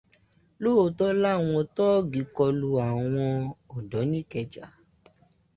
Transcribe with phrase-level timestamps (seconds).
[0.63, 3.15] Lóòtọ́ làwọn tọ́ọ̀gì kọlu àwọn
[3.77, 4.65] ọ̀dọ́ ní ìkẹjà.